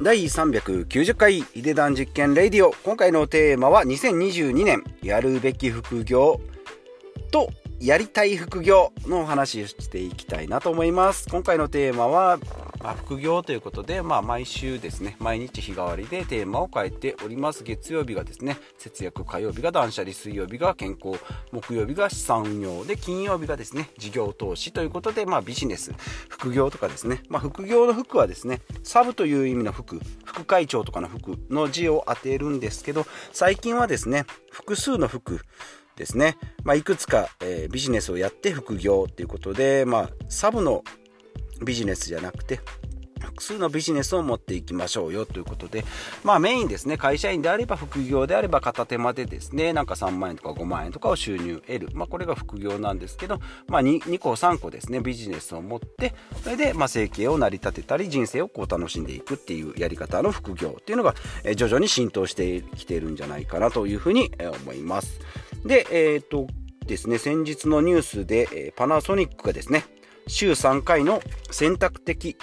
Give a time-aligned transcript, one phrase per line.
[0.00, 2.72] 第390回ヒデダン実験レディオ。
[2.84, 6.40] 今回のテーマは2022年やるべき副業
[7.32, 11.28] とやりたい副業のお話をしていきたいなと思います。
[11.28, 12.38] 今回のテーマは、
[12.82, 17.64] まあ、副業ということで、まあ、毎週ですね毎日日替わりでテーマを変えております。
[17.64, 21.18] 月曜日がですね節約火曜日が断捨離水曜日が健康
[21.52, 25.92] 木曜日が資産運用で金曜日がですね事業投資ということで、まあ、ビジネス
[26.28, 35.40] 副業とかですね、まあ、副業の副はですねサブという意味の副副会長とかの副の字を当てるんですけど最近はですね複数の副
[35.96, 40.84] ですね、まあ、いくつか、えー、ビジネスをやって副業っていうことで、まあ、サブの
[41.64, 42.60] ビジネスじゃなくて
[43.38, 45.84] 複数のビジネスを持っていきましょうよということで、
[46.24, 51.88] まあメインですね、会社員であれば副業であれば片手間でですね、なんか3万円とか5万円とかを収入得る。
[51.94, 64.32] まあこれが副業なんですけど、まあ 2, 2個3個ですね、ビジネスを持って、それでまあ生計を成り立てたり、人生をこう楽しんでいくっていうやり方の副業っていうのが、え徐々に浸透してきているんじゃないかなというふうに
[64.62, 65.20] 思います。
[65.64, 66.46] で、えっ、と
[66.86, 69.84] ですね、先日のニュースで、えパナソニックがですね、
[70.28, 72.36] 週3回の選択的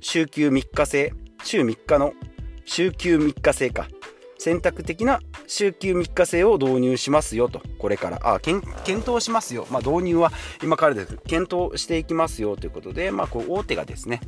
[0.00, 1.12] 週休3日制、
[1.44, 2.12] 週3日の
[2.64, 3.88] 週休3日制か、
[4.38, 8.66] 選択的な週休3日制を導入しますよと、これから、あ、検
[9.08, 9.66] 討しますよ。
[9.70, 11.18] まあ、導入は今からです。
[11.26, 14.20] 検討していきますよということで、まあ、こう、大手がですね、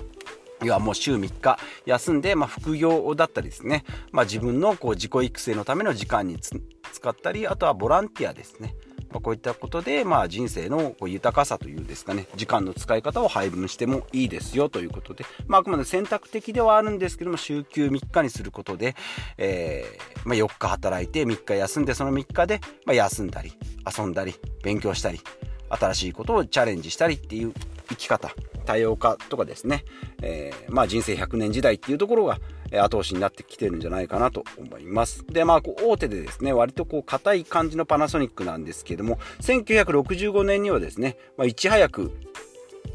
[0.66, 8.74] 要はもう週3日休んで、まあ、副業だったりですね、まあ、自分のこう自己育成のための時間に使ったりあとはボランティアですね、
[9.10, 12.26] まあ、こういったことで、まあ、人生のこう豊かさというんですかね。
[12.36, 18.96] 時間の使い方を配分してもいいですよということで、まあ、くまで選択的ではあるんですけども週休3日にすることで、
[19.38, 23.52] えー、ま、4日働いて3日休んでその3日で、ま休んだり
[23.98, 25.20] 遊んだり勉強したり
[25.68, 27.52] 新しいことをチャレンジしたりっていう
[27.88, 28.30] 生き方。
[28.66, 29.84] 多様化とかですね、
[30.22, 32.38] えー、まあ人生100年時代っていうところが
[32.72, 35.24] 後押しになってきてるんじゃないかなと思います。
[35.26, 42.12] で、まあ、こう大手でですね、割とこう硬い感じのパナソニックなんですけども、1965年にはですね、まあ、いち早く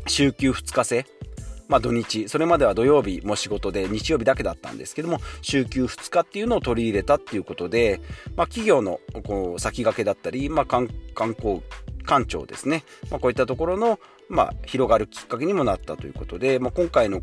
[0.07, 1.05] 週休2日制、
[1.67, 8.01] まあ、土日、それまでは土曜日も仕事で日曜日だけだったんですけども、週休2日っていうのを取り入れたっていうことで、
[8.35, 11.61] まあ、企業のこう先駆けだったり、まあ、観光、
[12.03, 13.99] 官庁ですね、まあ、こういったところの、
[14.31, 17.21] まあ、広がるきっかけにもなったということで、まあ、今回の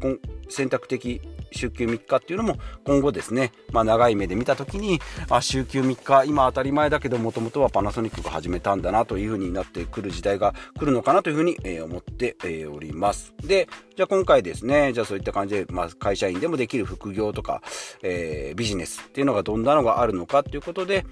[0.50, 13.34] 選択的週休3日っていうのも今後ですね、まあ、長い目で見た時にあ週休3日今当たり前だけどもともとはパナソニックが始めたんだなというふうになってくる時代が来るのかなというふうに、えー、思って、えー、おります。
[13.38, 17.62] でじゃあ今回ですねじゃあそういった感じで、まあ、会社員でもできる副業とか、
[18.02, 21.06] えー、ビジネスっていうのがどんなのがあるのかということで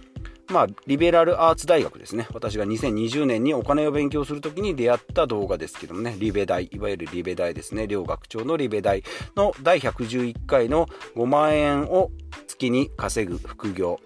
[0.49, 2.27] まあ、リベラルアーツ大学ですね。
[2.33, 9.03] 私が2020年にお金を勉強するときに出会った動画ですけどもね、リベ大、いわゆるリベ大ですね、両学長のリベ大
[9.37, 10.87] の第111回の
[11.17, 12.11] 5万円を
[12.47, 13.99] 月に稼ぐ副業。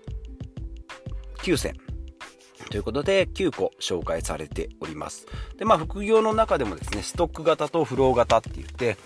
[1.43, 1.75] 9選
[2.71, 5.27] ということで9個紹介されております。
[5.59, 8.97] で、まあ副業の中でもですね、ストック型とフロー型って言って、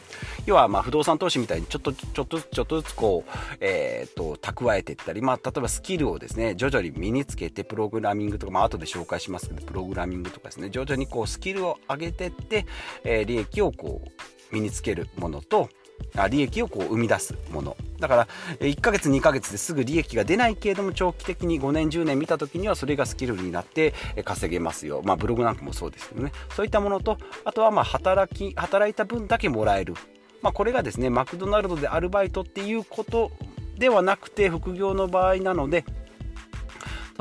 [0.45, 3.31] 要はまあ不動産投資みたいにちょっとちょっとちょっとずつこう、
[3.61, 12.67] えー、と、蓄えていったり、まあ例えばスキルをですね、徐々に身につけてプログラミングとか、まあ後で紹介しますけど、プログラミングとかですね、徐々にこうスキルを上げていって、
[13.03, 15.71] えー、利益をこう身につけるものと、
[16.17, 18.29] あ利益をこう生み出すものだから
[18.61, 23.95] 1ヶ月2ヶ月ですぐ利益が出ないけれども長期的に5年10年見た時にはそれがスキルになって
[24.25, 25.03] 稼げますよ。
[25.05, 26.33] まあブログなんかもそうですけどね。
[26.51, 29.95] そういったものとあとはまあ働き働いた分だけもらえる。
[30.43, 33.31] まあこれがですねマクドナルドでアルバイトっていうこと
[33.79, 35.85] ではなくて副業の場合なので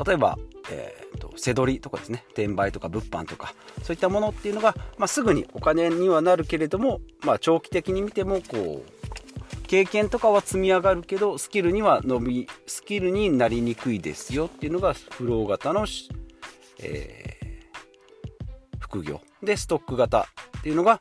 [0.04, 0.38] 例えば
[0.70, 9.23] えーと、せどりとかですね転売とか物販とかそういったものっていうのが、まあ、すぐにお金にはなるけれども、まあ、長期的に見てもこう
[9.66, 15.86] 経験とかは積み上がるけどスキルには伸びスキルになりにくいですよっていうのがフロー型の、
[16.80, 19.20] えー、副業。
[19.42, 21.00] でストック型っていうのが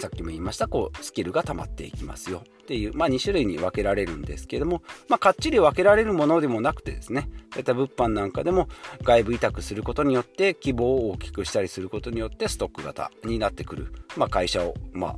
[0.00, 2.42] さっきも言いましたこうスキルが溜まっていきますよ。
[2.62, 7.30] っていう、まあ、2種類に分けられるんですけども、まあ、かっちり分けられるものでもなくてですね。
[7.50, 8.68] そういった物販なんかでも
[9.02, 15.16] 外部委託することによって規模を大きくしたりすることによってストック型になってくる、まあ、会社を、まあ、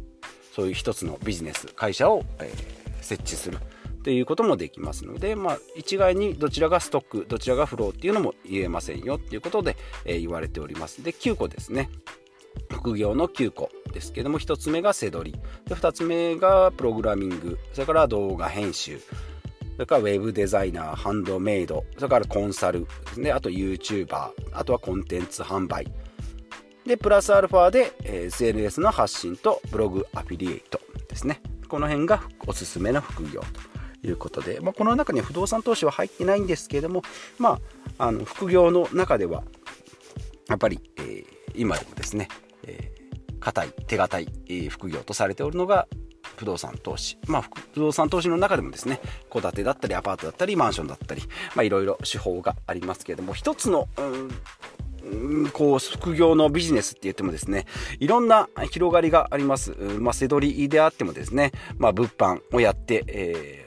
[0.53, 3.59] そういう一つのビジネス会社を、えー、設置する
[4.01, 9.77] っていうこともできますので、まあ、一概にどちらがストックどちらがフローっていうのも言えませんよっていうことで、
[10.07, 11.03] えー、言われております。
[11.03, 11.91] で9個ですね。
[12.71, 15.33] 副業の9個ですけども1つ目がせどり。
[15.67, 17.59] で2つ目がプログラミング。
[17.73, 18.99] それから動画編集。
[19.01, 21.85] それからウェブデザイナーハンドメイド。
[21.97, 23.33] それからコンサルですね。
[23.33, 25.87] あと YouTuber あとはコンテンツ販売。
[26.87, 31.41] でプラスアルファで SNS の発信とブログアフィリエイトですね。
[31.69, 33.43] この辺がおすすめの副業
[34.03, 37.03] ということで、まあ、この中には不動産投資は入ってないんですけれども、
[37.39, 37.61] ま
[37.99, 39.45] あ、あの副業の中では
[40.49, 41.25] やっぱり、えー、
[41.55, 42.29] 今でもですね、
[42.65, 45.87] えー、硬い手堅い、えー、副業とされておるのが
[46.37, 47.43] 不動産投資、まあ、
[47.75, 49.01] 不動産投資の中でもですね
[49.31, 51.23] 戸建てだったりアパートだったりマンションだったり、
[51.55, 54.31] まあ、いろいろ手法がありますけれども一つの、うん、
[55.53, 57.67] こう副業のビジネスって言ってもですね
[57.99, 63.67] いろんな広がりがあります、まあ、せどりであってもですね、まあ、物販をやって、え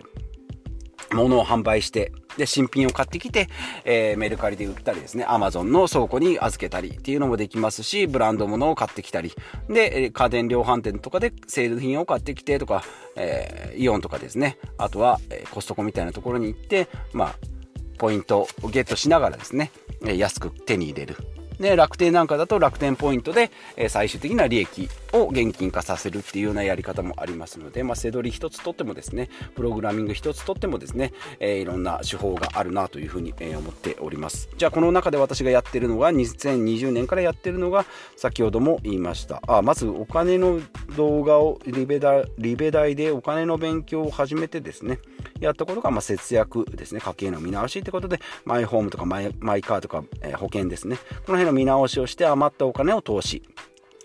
[1.09, 3.47] ー、物を販売してで、新品を買ってきて、
[3.85, 9.33] えー、メルカリで売ったりですね、アマゾンの倉庫に預けたりっていうのもできますし、ブランド物を買ってきたり、
[9.69, 12.83] で、家電量販店とかでセール品を買ってきてとか、
[13.15, 17.35] えー、イオンとかですね、あとは、えー、コストコみたいなところに行って、まあ、
[17.97, 21.17] ポイントをゲットしながらですね、安く手に入れる。
[21.59, 34.50] で楽天なんかだと楽天ポイントで、え最終的な利益を現金化させるっていうようなやり方もありますので、まあ、背取り一つとってもですねプログラミング一つとってもですね、えー、いろんな手法があるなというふうに、え思っております。
[34.57, 39.42] じゃあこの中で私がやってるのが2020年からやってるのが先ほども言いました。
[39.48, 40.60] あまずお金の
[40.95, 45.00] 動画をリベダリベ大でお金の勉強を始めてですね
[45.39, 47.01] やったことが、ま、節約ですね。
[47.01, 50.98] 家計の見直しってことでマイホームとかマイマイカーとか、えー、保険ですね。
[51.25, 53.44] この辺の見直しをして余ったお金を投資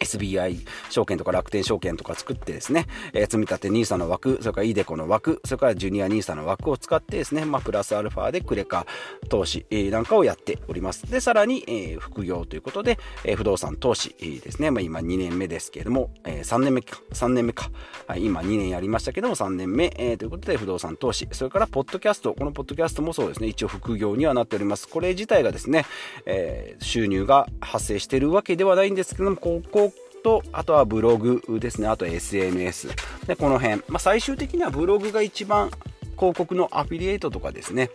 [0.00, 8.87] SBI 証券とか楽天証券とか作ってですね、えー、積み立て NISA の枠、それから iDeCo の枠、それからジュニア NISA の枠を使ってですね、まあ、プラスアルファでクレカ
[9.29, 11.11] 投資、えー、なんかをやっております。
[11.11, 17.71] で、さらに、えー、副業ということで、えー、不動産投資、えー、ですね、まあ、今2年目ですけれども、えー、3年目か、3年目か、
[18.06, 24.89] はい、今2年やりましたけども、3年目、えー、ということで不動産投資、それからポッドキャスト、このポッドキャストもそうですね、一応副業にはなっております。
[24.89, 25.85] これ自体がですね、
[26.27, 29.88] えー、収入が発生しているわけではないんですけども、ここ
[30.23, 32.88] と、あとはブログですね、あと SNS。
[33.26, 33.76] で、この辺。
[33.88, 35.70] まあ、最終的にはブログが一番
[36.17, 37.91] 広告のアフィリエイトとかですね、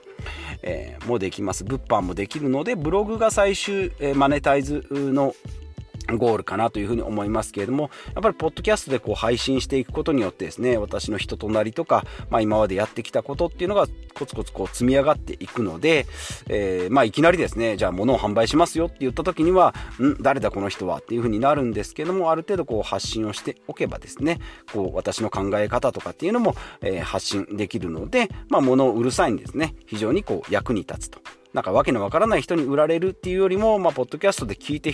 [0.61, 1.63] えー、もできます。
[1.63, 5.35] 物販もできるので、ブログが最終、えー、マネタイズの
[6.07, 16.05] ゴールかなというふうに思いますけれども、やっぱりポッドキャストでこう配信していくことによってですね、私の人となりとか、まあ今までやってきたことっていうのがコツコツこう積み上がっていくので、
[16.47, 20.21] えー、まあいきなりですね、じゃあ物を販売しますよって言った時には、ん？
[20.21, 24.39] 誰だこの人はっていうふうになるんですけども、ある程度こう発信をしておけばですね、
[24.71, 31.19] こう私の考え方とかっていうのも、えー、発信できるので、まあ物を売る際にですね、非常にこう役に立つと。
[31.53, 34.93] なんかわけのわからない人に売られるっていうよりも、まあ、ポッドキャストで聞いて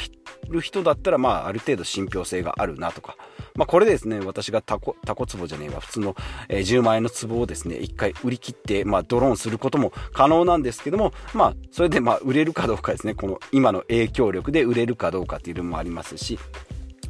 [0.49, 3.15] る人だったら、まあ、ある程度信憑性があるなとか。
[3.55, 6.15] まあ、これですね、私がタコ、タコ壺じゃねえわ、普通の、
[6.49, 16.39] えー、10万円の壺をですね、一回売り切って、まあ、ドローンすることも可能なんですけども、まあ、それで、まあ、売れるかどうかですね、この今の影響力で売れるかどうかっていうのもありますし、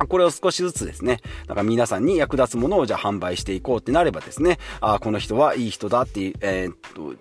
[0.08, 7.16] これを少しずつですね、なんか皆さんに役立つものをじゃあ販売していこうってなればですね、あ、この人はいい人だっていう、えー、っと、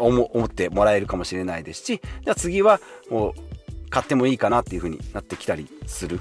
[0.00, 2.80] 思ってもらえるかもしれないですし、じゃあ次は
[3.10, 3.34] もう
[3.90, 6.20] 買ってもいいかなっていう風になってきたりする。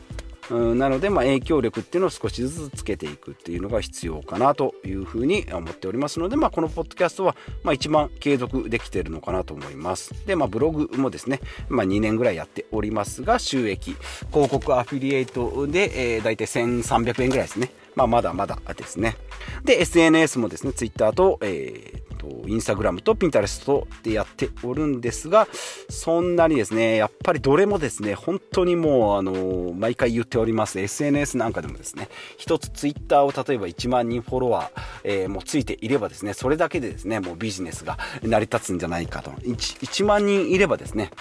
[0.51, 10.25] うん、なので、ま、影響力っていうのを少しずつつけていくっていうのが必要かなというふうに思っておりますので、まあ、このポッドキャストは、まあ、一番継続できてるのかなと思います。
[10.25, 11.39] で、まあ、ブログもですね、
[11.69, 13.95] まあ、2年ぐらいやっておりますが、収益、
[14.31, 17.71] 広告アフィリエイトで、えー、大体1300円ぐらいですね。
[17.99, 19.17] まあ、まだまだですね。
[19.63, 25.47] で、SNS もですね、Twitter と、えー、と、インスタグラムとピンタレストでやっておるんですが、
[25.89, 39.31] そんなにですね、やっぱりどれもですね、本当にもう、あの、毎回言っております、SNS なんかでもですね、一つツイッターを例えば1万人フォロワー、えー、もついていればですね、それだけでですね、もうビジネスが成り立つんじゃないかと。
[39.31, 41.11] 1, 1万人いればですね、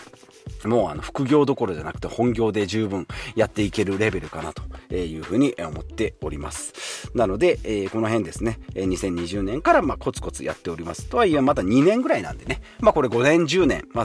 [0.64, 7.10] もうあの副業どころじゃなくて本業で十分やっていけるレベルかなというふうに思っております。
[7.14, 11.06] なので、えー、この辺ですね、2020年からまあコツコツやっております。
[11.06, 14.04] とはいえまだ2年ぐらいなんでね、まあこれ5年10年、まあ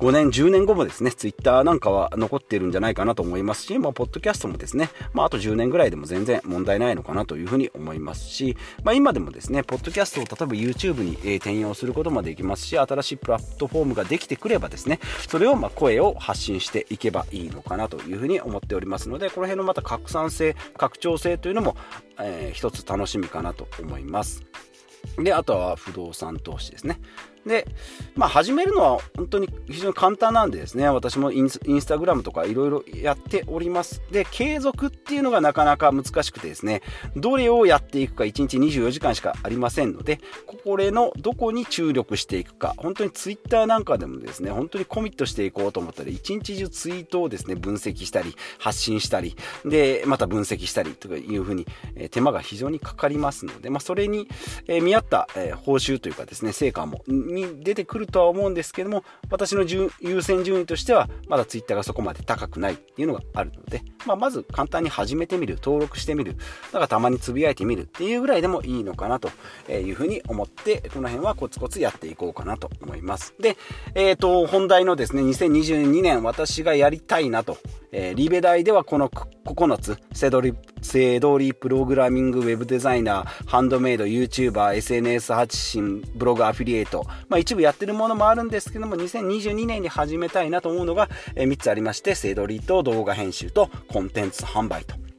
[0.00, 21.76] 5年、10年後もですね、ツイッターなんかは残ってるんじゃないかなと思いますし、まあ、ポッドキャストもですね、まあ、あと10年ぐらいでも全然問題ないのかなというふうに思いますし、まあ、今でもですね、ポッドキャストを例えば YouTube に、え転用することもできますし、新しいプラットフォームができてくればですね、それをま声を発信していけばいいのかなというふうに思っておりますので、この辺のまた拡散性、拡張性というのも、
[22.18, 24.44] えー、一つ楽しみかなと思います。
[25.18, 27.00] で、あとは不動産投資ですね。
[27.46, 27.66] で、
[28.14, 34.02] まあ、始めるのは本当に非常に簡単なんでですね、私もインスタグラムとかいろいろやっております。
[34.10, 36.82] で、継続っていうのがなかなか難しくてですね、
[37.16, 40.20] どれをやっていくか1日24時間しかありませんので、
[40.64, 54.28] これのどこに注力していくか、本当にツイッターなんかでもですね、本当にコミットしていこうと思ったら、1日中ツイートをですね、分析したり、発信したり、で、また分析したりというふうに、え手間が非常にかかりますので、まあ、それに、
[54.66, 59.64] え見合った、え報酬というかですね、成果も、に出てくるとは思うんですけども、私の
[60.00, 69.30] 優先順位としては、まだツイッターがそこまで高くないっていうのがあるので、まあ、まず簡単に始めてみる、登録してみる、だからたまにつぶやいてみるっていうぐらいでもいいのかなと
[69.70, 73.34] いうふうに思って、この辺はコツコツやっていこうかなと思います。
[73.40, 73.56] で、
[73.94, 77.58] えっ、ー、と、本題のですね、2022年私がやりたいなと、
[77.92, 95.11] えー、リベ大ではこの9つ、セドリ、セドリプログラミング、ウェブデザイナー、ハンドメイド、YouTuber、SNS 発信、ブログアフィリエイト、まあ一部やってるものもあるんですけども、2022年に始めたいなと思うのが、えー、3つありまして、セドリと動画編集とコンテンツ販売と。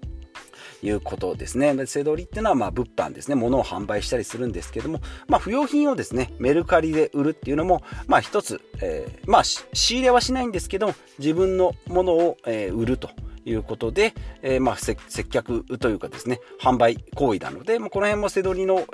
[0.84, 1.74] いうことですね。
[1.76, 3.36] でせどりっていうのはまあ物販ですね。
[3.36, 13.10] 物を販売したりするんですけども、まあ不用品をですね、メルカリで売るっていうのも、まあ一つ、えー、まあ仕入れはしないんですけど、自分のものを、えー、売ると。
[13.46, 18.86] いうことで、えー、まあ接客というかですね、販売行為なので、まあ、この辺もせどりの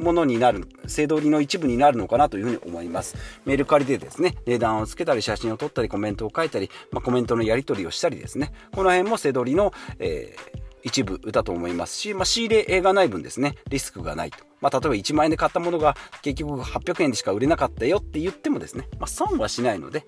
[0.00, 3.16] ものになる、制度りの一部になるのかなというふうに思います。
[3.44, 14.38] メルカリでですね、値段をつけたり、写真を撮ったり、コメントを書いたり、まあ、コメントのやり取りをしたりですね、この辺もせどりの、えー一部だと思いますし、まあ、仕入れがない分ですね、リスクがないと。
[14.60, 20.04] まあ、例えば1万円で買ったものが結局800円でしか売れなかったよって言ってもですね、まあ、損はしないので、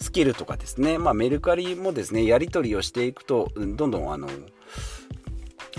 [0.00, 4.28] スキルとかですね、まあ、メルカリもですね、やり取りをしていくと、どんどんあの、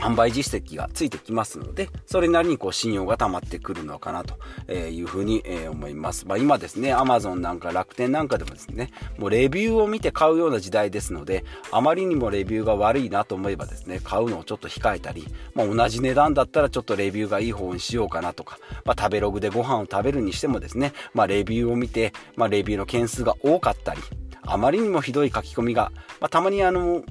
[0.06, 6.28] 販売実績がついてきますので、それなりにこう信用が溜まってくるのかなというふうに思います。
[6.28, 24.02] まあ、今ですね、Amazon なんか楽天なんかでもですね、もうレビューを見て買うような時代ですので、あまりにもレビューが悪いなと思えばですね、買うのをちょっと控えたり、まあ、同じ値段だったらちょっとレビューがいい方にしようかなとか、まあ、食べログでご飯を食べるにしてもですね、まあ、レビューを見て、まあ、レビューの件数が多かったり、
[24.44, 27.04] あまりにもひどい書き込みが、まあ、たまにあの、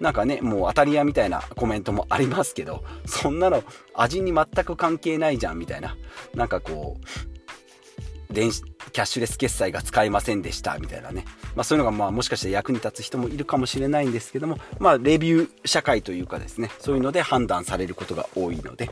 [0.00, 3.62] なんかね、もう当たり屋みたいなコメントもありますけど、そんなの
[3.94, 5.96] 味に全く関係ないじゃんみたいな、
[6.34, 6.98] なんかこ
[8.30, 11.24] う、電子、キャッシュレス決済が使えませんでしたみたいなね、
[11.54, 18.90] まあ、そういうのがまあもしかして役に立つ人もいるかもしれないんですけども、まあ、レビュー社会というかですねそういうので判断されることが多いので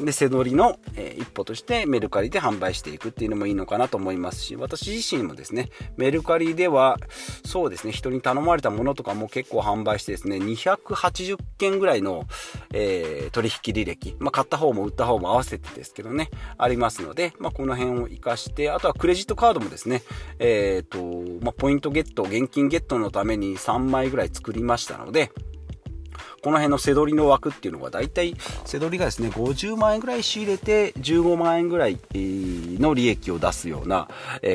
[0.00, 6.98] で背取りの、え、一歩としてメルカリで販売していくっていうのもいいのかなと思いますし私自身もですねメルカリでは
[7.44, 12.24] そうですね人に頼まれたものとかも結構販売してですね280件ぐらいの、
[12.72, 20.02] えー、取引履歴、まあ、買った方も売った方も合わせてですけどねありますので、まあ、この辺を活かしてあとはクレジットカードもですね
[20.38, 25.32] えっ、ー、と、まあ、ポイントゲット、現金ゲットのために3枚ぐらい作りましたので、
[26.42, 34.08] この辺の背取りの枠っていうのが大体背取りがですね50万円ぐらい仕入れて15万円ぐらいの利益を出すような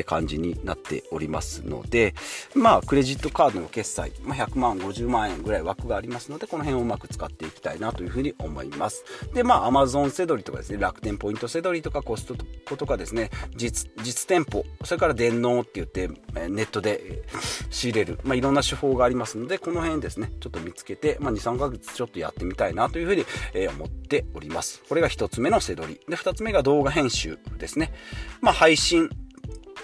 [0.04, 2.14] 感じになっておりますので
[2.54, 9.04] まあクレジットカードの決済、ま、100万50万円ぐらい枠がありますのでこの辺をうまく使っていきたいなというふうに思います。
[9.32, 12.34] でまあ Amazon 背取りとかですね楽天ポイント背取りとかコスト
[12.68, 16.08] コとかですね実実店舗それから電脳って言って
[16.48, 17.22] ネットで
[17.70, 24.82] 仕入れる、まあ、いろんな手法がありますのでこの辺ですねちょっと見つけて、まあ、23ヶ月ちょっとやってみたいなというふうに、え思っております。
[24.88, 26.00] これが1つ目の背取り。
[26.08, 27.92] で、2つ目が動画編集ですね。
[28.40, 29.10] まあ、配信。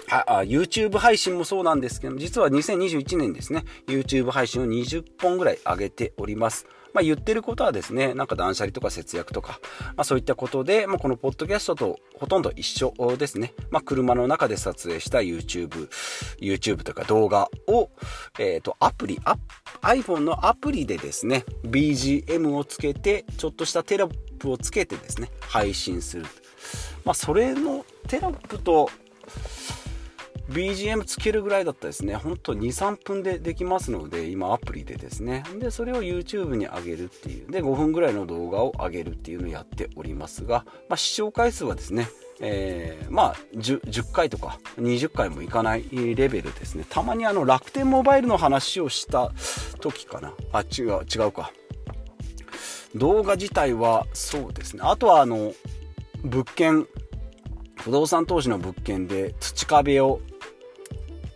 [0.09, 6.67] あ、YouTube 配信もそうなんですけど、実は2021年ですね、YouTube 配信を20本ぐらい上げております。
[6.93, 9.59] まあ、言ってることはですね、なんか断捨離とか節約とか、
[9.95, 13.53] まあ、そういったことで、まあ、このポッドキャストとほとんど一緒ですね。
[13.71, 15.89] まあ、車の中で撮影した YouTube、
[16.39, 17.89] YouTube とか動画を、
[18.39, 19.19] えっ、ー、と、アプリ、
[19.81, 26.25] iPhone のアプリでですね、BGM をつけて、ちょっとしたテロップをつけてですね、配信する。
[27.03, 28.89] まあ、それのテロップと、
[30.49, 35.43] BGM つけるぐらいだったらですね、ほんと2、3分でできますので、今アプリでですね。
[35.59, 37.51] で、それを YouTube に上げるっていう。
[37.51, 42.09] で、5分ぐらいの動画を上げるっていうのをやっておりますが、まあ、視聴回数はですね、
[42.39, 46.85] えー、まあ 10, 10, 回とか20回もいかないレベルですね。
[46.89, 49.31] たまにあの楽天モバイルの話をした
[49.79, 50.33] 時かな。
[50.51, 51.51] あ、違う、違うか。
[52.95, 54.81] 動画自体はそうですね。
[54.83, 55.53] あとはあの、
[56.23, 56.87] 物件、
[57.77, 60.21] 不動産投資の物件で土壁を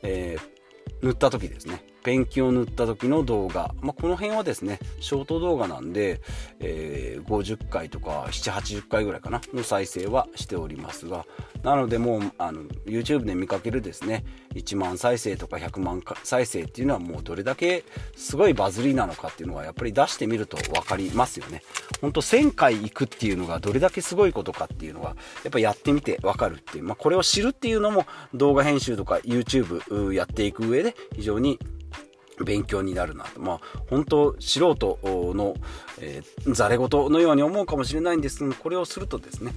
[0.03, 1.83] えー、塗った時ですね。
[2.03, 6.21] ペンキを塗った時の動画、まあ、この辺はですねショート動画なんで、
[6.61, 11.25] えー、50回とか780回ぐらいかなの再生はしておりますが。
[11.63, 14.23] なのでもうあの YouTube で見かけるですね
[14.57, 17.83] 1万再生とか100万再生っていうのはもうどれだけ
[18.15, 21.61] すごいバズりなのかっていうのはやっぱり出してみると分かりますよね
[22.01, 31.59] ほんと1000回行くっていうのがどれだけすごいことかっていうのはやっぱやってみて分かるっていう、まあ、これを知るっていうのも動画編集とか YouTube やっていく上で非常に
[32.43, 33.39] 勉強になるなと。
[33.39, 33.59] まあ、
[33.89, 34.99] 本当素人
[35.35, 35.55] の、
[35.99, 39.53] えー、ざれ言のように思うかもしれないんですけどこれをするとですね、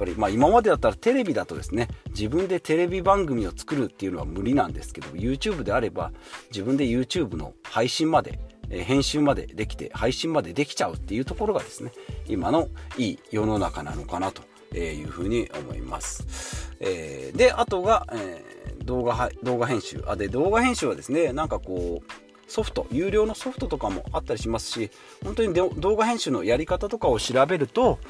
[0.00, 6.12] ぱり、まあ今までだったらテレビだとですね、自分でテレビ番組を作るっていうのは無理なんですけど、YouTube であれば
[6.50, 8.38] 自分で YouTube の配信まで、
[8.68, 11.92] 編集までできて、配信までできちゃうっていうところがですね、
[12.26, 14.42] 今のいい世の中なのかなと
[14.76, 16.72] いうふうに思います。
[16.80, 24.90] えー、で、あとが、えー動画動画編集あで動画編集はですねなんかこうソフト有料のソフトとかもあったりしますし
[25.22, 28.00] 本当に動画編集のやり方とかを調べると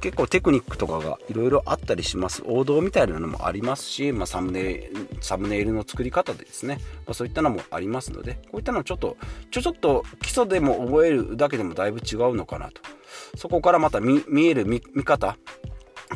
[0.00, 2.42] 結構テクニックとかがいろいろあったりします。
[2.44, 9.16] 王道みたいなのもありますし、まあ、サムネサムネイルの作り方でですね、まあ、そういったのもありますのでこういったのちょっと
[9.50, 12.80] ちょちょっと基礎でも覚えるだけでもだいぶ違うのかなと。
[13.36, 15.36] そこからまた見える見方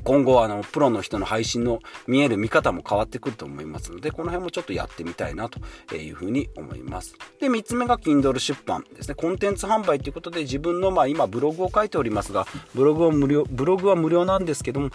[0.04, 7.14] 今後はあのプロの人の配信の見える見方も変わってくると思いますのでこの辺もちょっとやってみたいなというふうに思います。
[7.40, 9.14] で3つ目が Kindle 出版ですね。
[9.14, 14.90] コンテンツ販売ということで自分のまあ今ブログを書いておりますがブログは無料ブログは無料なんですけども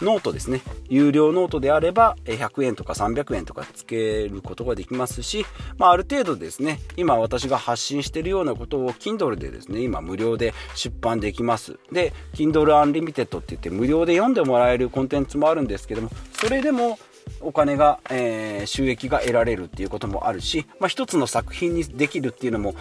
[0.00, 0.60] ノートですね。
[0.88, 5.44] 有料ノートであれば100円とか300円とかつけることができますし、
[5.78, 11.78] まあ、ある程度ですね今私が発信しているようなことを Kindle でですね今無料で出版できます。
[11.92, 16.98] で Kindle Unlimited って言って無料で読んでもらえるコンテンツもあるんですけどもそれでも
[17.40, 22.74] お金が、えー、収益が得られるっていうこともあるし、まあ、一つの作品にできるっていうのも、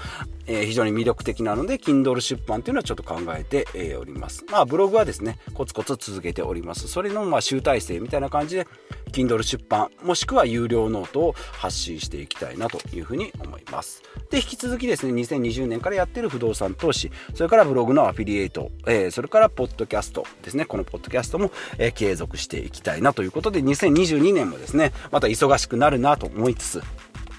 [0.47, 4.45] えー、非常に魅力的なので Kindle 出版っていうのはちょっと考えて、えー、おります。
[4.51, 6.87] まあブログはですねコツコツ続けております。
[6.87, 8.67] それのまあ集大成みたいな感じで
[9.13, 14.03] Kindle 出版もしくは有料ノートを発信していきたいなというふうに思います。
[14.29, 26.83] で引き続きですね2020年からやってる不動産投資それからブログのアフィリエイト、えー、それからポッドキャストですねこのポッドキャストも、えー、継続していきたいなということで2022年もですねまた忙しくなるなと思いつつ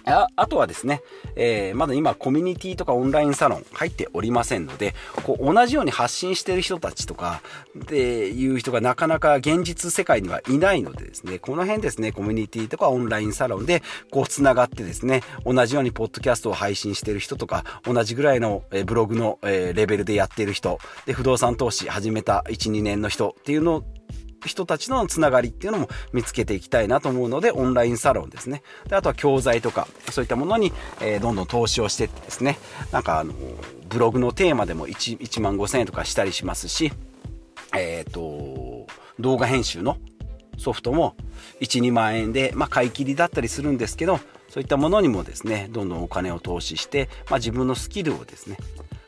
[0.06, 1.02] ああとはですね、
[1.36, 7.42] えー、まだ今コミュニティとかオンラインサロン入っておりませんので、こう同じように発信してる人たちとか
[7.78, 23.84] っていう人がなかなか現実世界にはいないのでですね、この辺ですね、コミュニティとかオンラインサロンでこう繋がってですね、同じようにポッドキャストを配信してる人とか、同じぐらいのブログのレベルでやってる人、で、不動産投資始めた1、2年の人っていうのを
[24.46, 28.62] 人たちのつながりっていうのも見つけていきたいなと思うので、オンラインサロンですね。
[28.88, 32.58] で、あとは教材とか、そういったものに、えー、どんどん投資をしてってですね、
[32.92, 33.32] なんかあの、
[33.88, 36.92] ブログのテーマでも 1, 1万5000円とかしたりしますし、
[37.76, 38.86] えっ、ー、と、
[39.18, 39.98] 動画編集の
[40.58, 41.16] ソフトも
[41.60, 48.56] 1、2万円で、まあ、買い切りだったりするんですけど、そういったものにもですね、どんどんお金を投資して、まあ、自分のスキルをですね、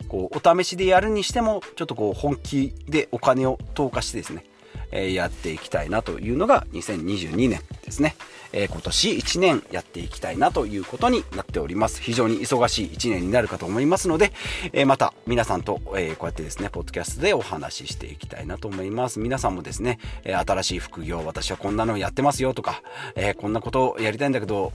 [0.08, 4.44] こう、お試しでやるにしても、ちょっとこう、本気でお金を投下してですね、
[4.92, 8.16] えやっていきたいなというのが2022年ですね。
[8.52, 12.00] え今年1年やっていきたいなということになっております。
[12.00, 14.32] 非常に忙しい1年になるかと思いますので、
[14.72, 19.18] えまた皆さんと、えこうやってですね、ポッドキャストでお話ししていきたいなと思います。
[19.18, 22.82] 皆さんもですね、え新しい副業、私はこんなのやってますよとか、
[23.14, 24.72] えこんなことをやりたいんだけど、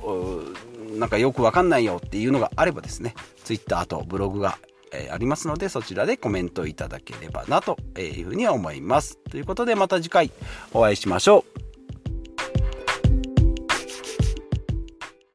[0.97, 4.57] なんかよくわかんないよっていうのがあればですね、Twitter とブログが
[4.91, 9.17] えー、ありますので、そちらでコメントいただければなというふうに思います。
[9.29, 10.31] ということで、また次回
[10.73, 11.70] お会いしましょう。